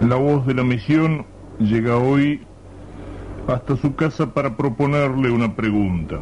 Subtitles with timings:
[0.00, 1.26] La voz de la misión
[1.58, 2.40] llega hoy
[3.48, 6.20] hasta su casa para proponerle una pregunta.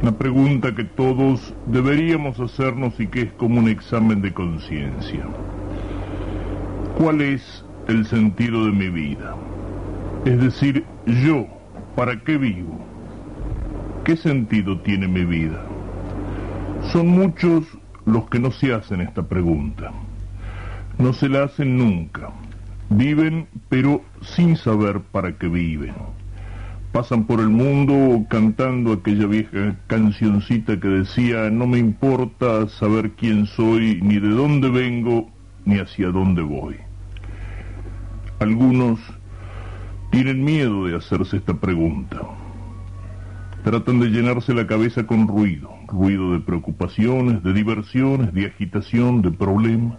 [0.00, 5.26] Una pregunta que todos deberíamos hacernos y que es como un examen de conciencia.
[6.98, 9.34] ¿Cuál es el sentido de mi vida?
[10.24, 11.48] Es decir, yo,
[11.96, 12.78] ¿para qué vivo?
[14.04, 15.66] ¿Qué sentido tiene mi vida?
[16.92, 17.64] Son muchos
[18.04, 19.90] los que no se hacen esta pregunta.
[20.98, 22.30] No se la hacen nunca.
[22.90, 25.94] Viven, pero sin saber para qué viven.
[26.92, 33.46] Pasan por el mundo cantando aquella vieja cancioncita que decía, no me importa saber quién
[33.46, 35.28] soy, ni de dónde vengo,
[35.64, 36.76] ni hacia dónde voy.
[38.38, 39.00] Algunos
[40.10, 42.20] tienen miedo de hacerse esta pregunta.
[43.64, 49.32] Tratan de llenarse la cabeza con ruido, ruido de preocupaciones, de diversiones, de agitación, de
[49.32, 49.98] problemas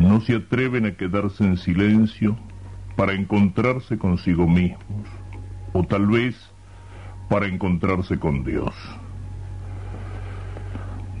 [0.00, 2.36] no se atreven a quedarse en silencio
[2.96, 5.06] para encontrarse consigo mismos,
[5.72, 6.36] o tal vez
[7.28, 8.74] para encontrarse con Dios.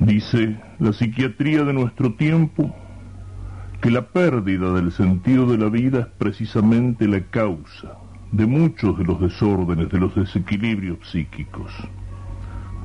[0.00, 2.74] Dice la psiquiatría de nuestro tiempo
[3.82, 7.98] que la pérdida del sentido de la vida es precisamente la causa
[8.32, 11.70] de muchos de los desórdenes, de los desequilibrios psíquicos,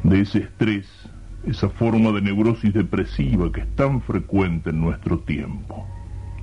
[0.03, 0.87] de ese estrés,
[1.45, 5.85] esa forma de neurosis depresiva que es tan frecuente en nuestro tiempo,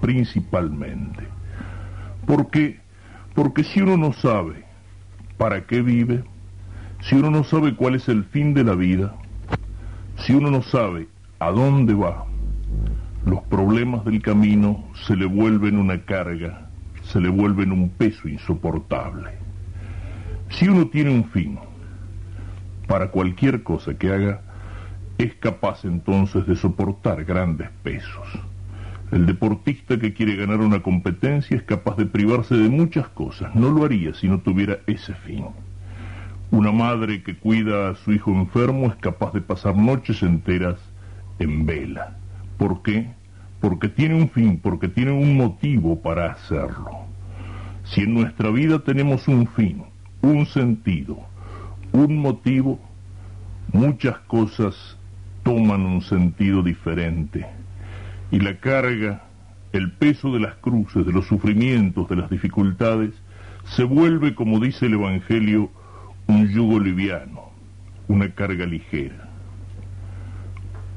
[0.01, 1.25] principalmente.
[2.27, 2.81] ¿Por qué?
[3.35, 4.65] Porque si uno no sabe
[5.39, 6.23] para qué vive,
[7.01, 9.15] si uno no sabe cuál es el fin de la vida,
[10.19, 11.09] si uno no sabe
[11.41, 12.27] a dónde va,
[13.27, 16.69] los problemas del camino se le vuelven una carga,
[17.03, 19.31] se le vuelven un peso insoportable.
[20.51, 21.59] Si uno tiene un fin
[22.87, 24.43] para cualquier cosa que haga,
[25.19, 28.27] es capaz entonces de soportar grandes pesos.
[29.11, 33.55] El deportista que quiere ganar una competencia es capaz de privarse de muchas cosas.
[33.55, 35.45] No lo haría si no tuviera ese fin.
[36.51, 40.79] Una madre que cuida a su hijo enfermo es capaz de pasar noches enteras
[41.39, 42.17] en vela.
[42.57, 43.11] ¿Por qué?
[43.61, 46.91] Porque tiene un fin, porque tiene un motivo para hacerlo.
[47.85, 49.83] Si en nuestra vida tenemos un fin,
[50.23, 51.19] un sentido,
[51.93, 52.81] un motivo,
[53.73, 54.97] muchas cosas
[55.43, 57.47] toman un sentido diferente.
[58.31, 59.25] Y la carga,
[59.73, 63.13] el peso de las cruces, de los sufrimientos, de las dificultades,
[63.65, 65.71] se vuelve, como dice el Evangelio,
[66.27, 67.51] un yugo liviano,
[68.09, 69.29] una carga ligera.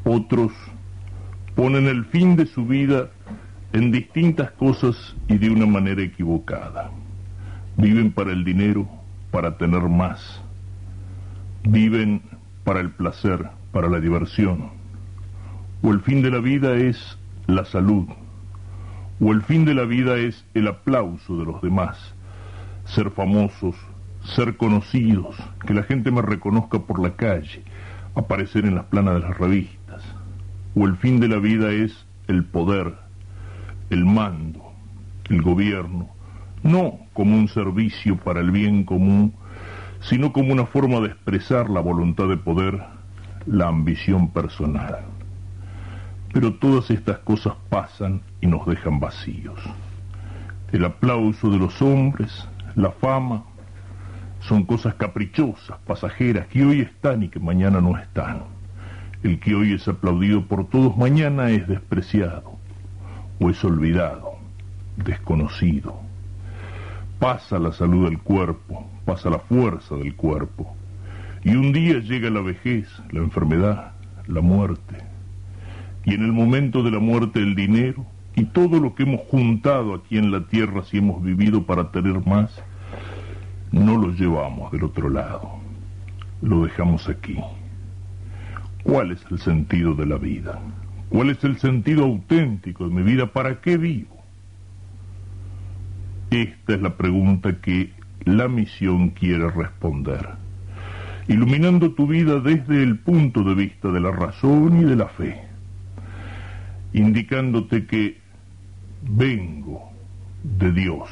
[0.04, 0.52] Otros
[1.56, 3.10] ponen el fin de su vida
[3.74, 6.92] en distintas cosas y de una manera equivocada.
[7.78, 8.88] Viven para el dinero,
[9.32, 10.42] para tener más.
[11.64, 12.22] Viven
[12.64, 14.70] para el placer, para la diversión,
[15.82, 18.08] o el fin de la vida es la salud,
[19.20, 22.16] o el fin de la vida es el aplauso de los demás,
[22.86, 23.76] ser famosos,
[24.24, 25.36] ser conocidos,
[25.68, 27.64] que la gente me reconozca por la calle,
[28.16, 30.04] aparecer en las planas de las revistas,
[30.74, 32.96] o el fin de la vida es el poder,
[33.90, 34.72] el mando,
[35.30, 36.08] el gobierno,
[36.64, 39.34] no como un servicio para el bien común,
[40.00, 42.95] sino como una forma de expresar la voluntad de poder
[43.46, 45.00] la ambición personal.
[46.34, 49.60] Pero todas estas cosas pasan y nos dejan vacíos.
[50.72, 53.44] El aplauso de los hombres, la fama,
[54.42, 58.44] son cosas caprichosas, pasajeras, que hoy están y que mañana no están.
[59.24, 62.52] El que hoy es aplaudido por todos, mañana es despreciado
[63.40, 64.36] o es olvidado,
[64.98, 66.00] desconocido.
[67.20, 70.76] Pasa la salud del cuerpo, pasa la fuerza del cuerpo,
[71.46, 73.92] y un día llega la vejez, la enfermedad,
[74.26, 74.98] la muerte.
[76.04, 78.04] Y en el momento de la muerte el dinero
[78.36, 82.26] y todo lo que hemos juntado aquí en la tierra si hemos vivido para tener
[82.26, 82.64] más,
[83.72, 85.60] no lo llevamos del otro lado.
[86.42, 87.38] Lo dejamos aquí.
[88.84, 90.60] ¿Cuál es el sentido de la vida?
[91.10, 93.28] ¿Cuál es el sentido auténtico de mi vida?
[93.28, 94.18] ¿Para qué vivo?
[96.32, 97.94] Esta es la pregunta que
[98.24, 100.44] la misión quiere responder
[101.28, 105.42] iluminando tu vida desde el punto de vista de la razón y de la fe,
[106.94, 108.20] indicándote que
[109.02, 109.92] vengo
[110.44, 111.10] de Dios,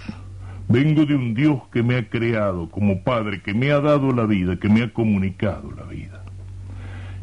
[0.68, 4.26] vengo de un Dios que me ha creado como Padre, que me ha dado la
[4.26, 6.24] vida, que me ha comunicado la vida.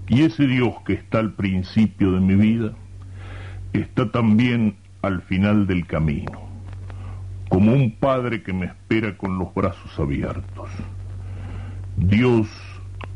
[0.08, 2.72] Y ese Dios que está al principio de mi vida,
[3.72, 6.42] está también al final del camino,
[7.48, 10.68] como un Padre que me espera con los brazos abiertos.
[11.96, 12.48] Dios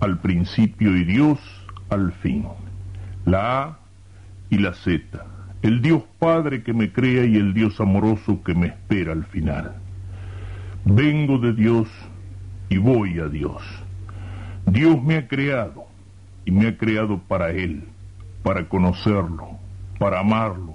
[0.00, 1.38] al principio y Dios
[1.90, 2.46] al fin.
[3.24, 3.78] La A
[4.50, 5.24] y la Z,
[5.62, 9.76] el Dios Padre que me crea y el Dios amoroso que me espera al final.
[10.84, 11.88] Vengo de Dios
[12.68, 13.62] y voy a Dios.
[14.66, 15.86] Dios me ha creado
[16.44, 17.84] y me ha creado para Él,
[18.42, 19.58] para conocerlo,
[19.98, 20.74] para amarlo,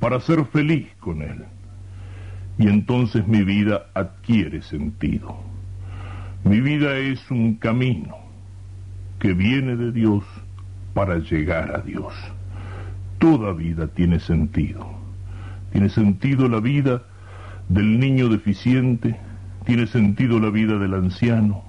[0.00, 1.44] para ser feliz con Él.
[2.56, 5.36] Y entonces mi vida adquiere sentido.
[6.44, 8.23] Mi vida es un camino
[9.24, 10.22] que viene de Dios
[10.92, 12.12] para llegar a Dios.
[13.18, 14.86] Toda vida tiene sentido.
[15.72, 17.04] Tiene sentido la vida
[17.70, 19.16] del niño deficiente,
[19.64, 21.64] tiene sentido la vida del anciano,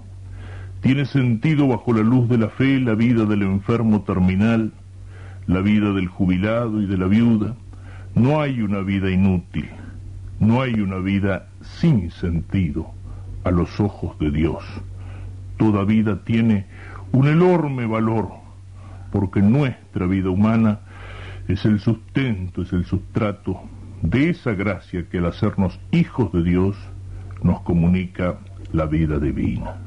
[0.81, 4.73] tiene sentido bajo la luz de la fe la vida del enfermo terminal,
[5.47, 7.55] la vida del jubilado y de la viuda.
[8.15, 9.69] No hay una vida inútil,
[10.41, 12.91] no hay una vida sin sentido
[13.45, 14.61] a los ojos de Dios.
[15.55, 16.65] Toda vida tiene
[17.15, 18.27] un enorme valor,
[19.13, 20.81] porque nuestra vida humana
[21.47, 23.61] es el sustento, es el sustrato
[24.01, 26.75] de esa gracia que al hacernos hijos de Dios
[27.41, 28.37] nos comunica
[28.73, 29.84] la vida divina.